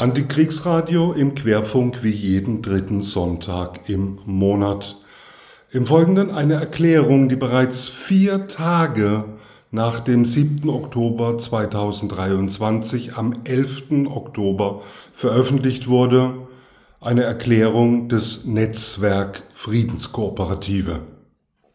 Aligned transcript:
Antikriegsradio 0.00 1.10
im 1.10 1.34
Querfunk 1.34 2.04
wie 2.04 2.10
jeden 2.10 2.62
dritten 2.62 3.02
Sonntag 3.02 3.88
im 3.88 4.20
Monat. 4.26 4.96
Im 5.72 5.86
Folgenden 5.86 6.30
eine 6.30 6.54
Erklärung, 6.54 7.28
die 7.28 7.34
bereits 7.34 7.88
vier 7.88 8.46
Tage 8.46 9.24
nach 9.72 9.98
dem 9.98 10.24
7. 10.24 10.68
Oktober 10.68 11.36
2023 11.36 13.16
am 13.16 13.40
11. 13.42 14.06
Oktober 14.06 14.82
veröffentlicht 15.14 15.88
wurde, 15.88 16.46
eine 17.00 17.24
Erklärung 17.24 18.08
des 18.08 18.44
Netzwerk 18.44 19.42
Friedenskooperative. 19.52 21.00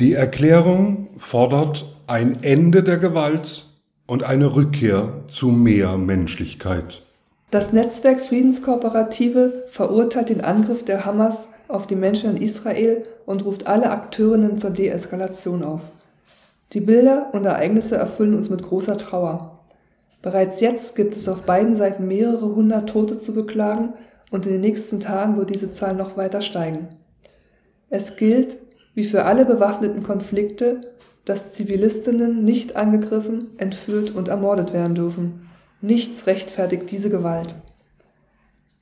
Die 0.00 0.14
Erklärung 0.14 1.08
fordert 1.18 1.84
ein 2.06 2.42
Ende 2.42 2.82
der 2.82 2.96
Gewalt 2.96 3.66
und 4.06 4.22
eine 4.22 4.54
Rückkehr 4.54 5.24
zu 5.28 5.48
mehr 5.48 5.98
Menschlichkeit. 5.98 7.02
Das 7.50 7.72
Netzwerk 7.72 8.20
Friedenskooperative 8.20 9.64
verurteilt 9.70 10.30
den 10.30 10.40
Angriff 10.40 10.84
der 10.84 11.04
Hamas 11.04 11.50
auf 11.68 11.86
die 11.86 11.94
Menschen 11.94 12.36
in 12.36 12.42
Israel 12.42 13.04
und 13.24 13.44
ruft 13.44 13.68
alle 13.68 13.90
Akteurinnen 13.90 14.58
zur 14.58 14.70
Deeskalation 14.70 15.62
auf. 15.62 15.90
Die 16.72 16.80
Bilder 16.80 17.28
und 17.32 17.44
Ereignisse 17.44 17.96
erfüllen 17.96 18.34
uns 18.34 18.50
mit 18.50 18.64
großer 18.64 18.96
Trauer. 18.96 19.60
Bereits 20.22 20.60
jetzt 20.60 20.96
gibt 20.96 21.14
es 21.14 21.28
auf 21.28 21.42
beiden 21.42 21.76
Seiten 21.76 22.08
mehrere 22.08 22.52
hundert 22.52 22.88
Tote 22.88 23.18
zu 23.18 23.32
beklagen 23.32 23.92
und 24.32 24.44
in 24.46 24.52
den 24.52 24.60
nächsten 24.62 24.98
Tagen 24.98 25.36
wird 25.36 25.50
diese 25.50 25.72
Zahl 25.72 25.94
noch 25.94 26.16
weiter 26.16 26.42
steigen. 26.42 26.88
Es 27.90 28.16
gilt, 28.16 28.56
wie 28.94 29.04
für 29.04 29.24
alle 29.24 29.44
bewaffneten 29.44 30.02
Konflikte, 30.02 30.80
dass 31.24 31.54
Zivilistinnen 31.54 32.44
nicht 32.44 32.74
angegriffen, 32.74 33.52
entführt 33.58 34.16
und 34.16 34.26
ermordet 34.26 34.72
werden 34.72 34.96
dürfen. 34.96 35.45
Nichts 35.80 36.26
rechtfertigt 36.26 36.90
diese 36.90 37.10
Gewalt. 37.10 37.54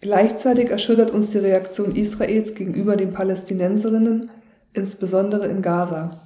Gleichzeitig 0.00 0.70
erschüttert 0.70 1.10
uns 1.10 1.30
die 1.30 1.38
Reaktion 1.38 1.96
Israels 1.96 2.54
gegenüber 2.54 2.96
den 2.96 3.12
Palästinenserinnen, 3.12 4.30
insbesondere 4.72 5.46
in 5.46 5.62
Gaza. 5.62 6.20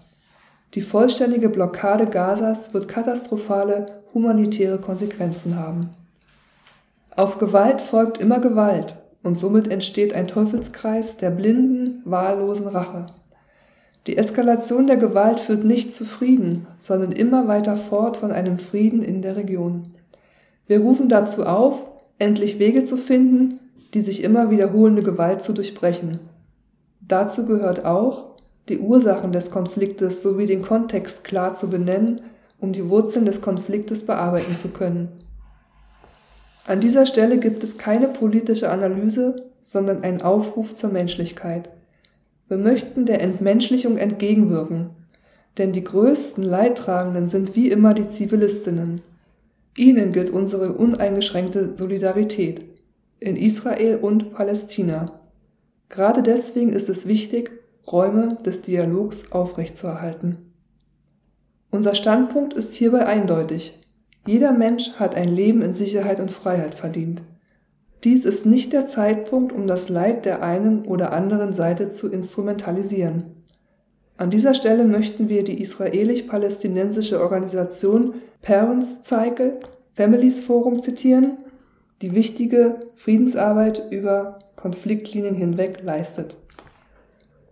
Die 0.75 0.83
vollständige 0.83 1.49
Blockade 1.49 2.07
Gazas 2.07 2.75
wird 2.75 2.89
katastrophale 2.89 3.87
humanitäre 4.13 4.79
Konsequenzen 4.79 5.57
haben. 5.57 5.91
Auf 7.17 7.39
Gewalt 7.39 7.81
folgt 7.81 8.19
immer 8.19 8.39
Gewalt 8.39 8.95
und 9.23 9.39
somit 9.39 9.69
entsteht 9.69 10.13
ein 10.13 10.29
Teufelskreis 10.29 11.17
der 11.17 11.31
blinden, 11.31 12.03
wahllosen 12.05 12.69
Rache. 12.69 13.07
Die 14.07 14.17
Eskalation 14.17 14.87
der 14.87 14.97
Gewalt 14.97 15.41
führt 15.41 15.65
nicht 15.65 15.95
zu 15.95 16.05
Frieden, 16.05 16.67
sondern 16.79 17.13
immer 17.13 17.49
weiter 17.49 17.77
fort 17.77 18.17
von 18.17 18.33
einem 18.33 18.59
Frieden 18.59 19.03
in 19.03 19.23
der 19.23 19.37
Region. 19.37 19.83
Wir 20.69 20.81
rufen 20.81 21.09
dazu 21.09 21.45
auf, 21.45 21.91
endlich 22.19 22.59
Wege 22.59 22.85
zu 22.85 22.97
finden, 22.99 23.59
die 23.95 24.03
sich 24.03 24.23
immer 24.23 24.51
wiederholende 24.51 25.03
Gewalt 25.03 25.43
zu 25.43 25.55
durchbrechen. 25.55 26.21
Dazu 27.01 27.47
gehört 27.47 27.87
auch, 27.87 28.37
die 28.69 28.79
Ursachen 28.79 29.33
des 29.33 29.51
Konfliktes 29.51 30.23
sowie 30.23 30.45
den 30.45 30.61
Kontext 30.61 31.25
klar 31.25 31.55
zu 31.55 31.69
benennen, 31.69 32.21
um 32.61 32.75
die 32.75 32.89
Wurzeln 32.91 33.25
des 33.25 33.41
Konfliktes 33.41 34.05
bearbeiten 34.05 34.55
zu 34.55 34.69
können. 34.69 35.09
An 36.67 36.81
dieser 36.81 37.07
Stelle 37.07 37.39
gibt 37.39 37.65
es 37.65 37.79
keine 37.79 38.09
politische 38.09 38.71
Analyse, 38.71 39.47
sondern 39.63 40.03
einen 40.03 40.21
Aufruf 40.21 40.75
zur 40.75 40.91
Menschlichkeit. 40.91 41.71
Wir 42.47 42.59
möchten 42.59 43.07
der 43.07 43.23
Entmenschlichung 43.23 43.97
entgegenwirken, 43.97 44.91
denn 45.57 45.73
die 45.73 45.85
größten 45.85 46.45
Leidtragenden 46.45 47.27
sind 47.27 47.57
wie 47.57 47.71
immer 47.71 47.95
die 47.95 48.11
Zivilistinnen. 48.11 49.01
Ihnen 49.79 50.13
gilt 50.13 50.31
unsere 50.31 50.73
uneingeschränkte 50.73 51.75
Solidarität 51.75 52.65
in 53.21 53.37
Israel 53.37 53.97
und 53.97 54.35
Palästina. 54.35 55.21
Gerade 55.89 56.23
deswegen 56.23 56.73
ist 56.73 56.89
es 56.89 57.07
wichtig, 57.07 57.53
Räume 57.87 58.39
des 58.45 58.63
Dialogs 58.63 59.31
aufrechtzuerhalten. 59.31 60.53
Unser 61.71 61.95
Standpunkt 61.95 62.55
ist 62.55 62.75
hierbei 62.75 63.07
eindeutig. 63.07 63.79
Jeder 64.27 64.53
Mensch 64.53 64.95
hat 64.95 65.15
ein 65.15 65.29
Leben 65.29 65.63
in 65.63 65.75
Sicherheit 65.75 66.19
und 66.19 66.33
Freiheit 66.33 66.75
verdient. 66.75 67.23
Dies 68.05 68.25
ist 68.25 68.47
nicht 68.47 68.73
der 68.73 68.87
Zeitpunkt, 68.87 69.53
um 69.53 69.67
das 69.67 69.89
Leid 69.89 70.25
der 70.25 70.43
einen 70.43 70.87
oder 70.87 71.13
anderen 71.13 71.53
Seite 71.53 71.89
zu 71.89 72.11
instrumentalisieren. 72.11 73.39
An 74.17 74.31
dieser 74.31 74.55
Stelle 74.55 74.85
möchten 74.85 75.29
wir 75.29 75.45
die 75.45 75.63
israelisch-palästinensische 75.63 77.21
Organisation 77.23 78.15
Parents 78.43 79.05
Cycle 79.05 79.61
Families 79.99 80.41
Forum 80.41 80.81
zitieren, 80.81 81.39
die 82.03 82.15
wichtige 82.15 82.77
Friedensarbeit 82.95 83.83
über 83.91 84.39
Konfliktlinien 84.55 85.35
hinweg 85.35 85.81
leistet. 85.83 86.37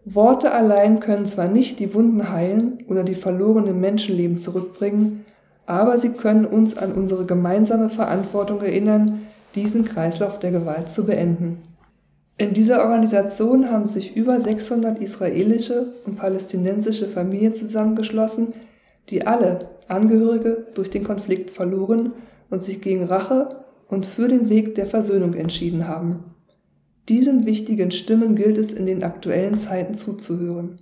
Worte 0.05 0.53
allein 0.53 1.01
können 1.01 1.27
zwar 1.27 1.49
nicht 1.49 1.81
die 1.81 1.93
Wunden 1.93 2.31
heilen 2.31 2.85
oder 2.87 3.03
die 3.03 3.17
verlorenen 3.17 3.81
Menschenleben 3.81 4.39
zurückbringen, 4.39 5.25
aber 5.67 5.99
sie 5.99 6.11
können 6.11 6.45
uns 6.45 6.79
an 6.79 6.93
unsere 6.93 7.25
gemeinsame 7.25 7.89
Verantwortung 7.91 8.63
erinnern, 8.63 9.23
diesen 9.57 9.85
Kreislauf 9.85 10.39
der 10.39 10.53
Gewalt 10.53 10.89
zu 10.89 11.05
beenden. 11.05 11.63
In 12.39 12.55
dieser 12.55 12.81
Organisation 12.83 13.73
haben 13.73 13.89
sich 13.89 14.17
über 14.17 14.39
600 14.39 15.01
israelische 15.01 15.95
und 16.07 16.15
palästinensische 16.15 17.09
Familien 17.09 17.55
zusammengeschlossen, 17.55 18.53
die 19.09 19.27
alle 19.27 19.71
Angehörige 19.89 20.69
durch 20.77 20.91
den 20.91 21.03
Konflikt 21.03 21.51
verloren 21.51 22.13
und 22.51 22.61
sich 22.61 22.81
gegen 22.81 23.05
Rache 23.05 23.49
und 23.89 24.07
für 24.07 24.29
den 24.29 24.49
Weg 24.49 24.75
der 24.75 24.87
Versöhnung 24.87 25.35
entschieden 25.35 25.89
haben. 25.89 26.25
Diesen 27.09 27.47
wichtigen 27.47 27.93
Stimmen 27.93 28.35
gilt 28.35 28.59
es 28.59 28.73
in 28.73 28.87
den 28.87 29.05
aktuellen 29.05 29.57
Zeiten 29.57 29.95
zuzuhören. 29.95 30.81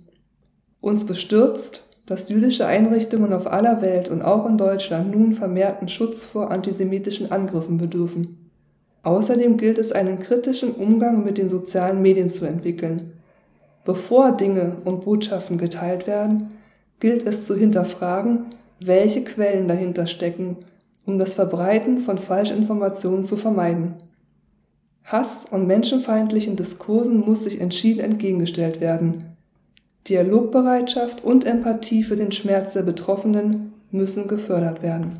Uns 0.81 1.05
bestürzt, 1.05 1.83
dass 2.05 2.29
jüdische 2.29 2.67
Einrichtungen 2.67 3.33
auf 3.33 3.51
aller 3.51 3.81
Welt 3.81 4.09
und 4.09 4.21
auch 4.21 4.47
in 4.47 4.57
Deutschland 4.57 5.11
nun 5.11 5.33
vermehrten 5.33 5.87
Schutz 5.87 6.23
vor 6.23 6.51
antisemitischen 6.51 7.31
Angriffen 7.31 7.77
bedürfen. 7.77 8.51
Außerdem 9.03 9.57
gilt 9.57 9.77
es, 9.77 9.91
einen 9.91 10.19
kritischen 10.19 10.71
Umgang 10.71 11.23
mit 11.23 11.37
den 11.37 11.49
sozialen 11.49 12.01
Medien 12.01 12.29
zu 12.29 12.45
entwickeln. 12.45 13.13
Bevor 13.83 14.31
Dinge 14.31 14.77
und 14.83 15.05
Botschaften 15.05 15.59
geteilt 15.59 16.07
werden, 16.07 16.51
gilt 16.99 17.27
es 17.27 17.45
zu 17.45 17.55
hinterfragen, 17.55 18.47
welche 18.79 19.23
Quellen 19.23 19.67
dahinter 19.67 20.07
stecken, 20.07 20.57
um 21.05 21.19
das 21.19 21.35
Verbreiten 21.35 21.99
von 21.99 22.17
Falschinformationen 22.17 23.23
zu 23.23 23.37
vermeiden. 23.37 23.95
Hass 25.03 25.45
und 25.49 25.67
menschenfeindlichen 25.67 26.55
Diskursen 26.55 27.19
muss 27.19 27.43
sich 27.43 27.61
entschieden 27.61 27.99
entgegengestellt 27.99 28.81
werden. 28.81 29.35
Dialogbereitschaft 30.07 31.23
und 31.23 31.45
Empathie 31.45 32.03
für 32.03 32.15
den 32.15 32.31
Schmerz 32.31 32.73
der 32.73 32.83
Betroffenen 32.83 33.73
müssen 33.91 34.27
gefördert 34.27 34.81
werden. 34.81 35.19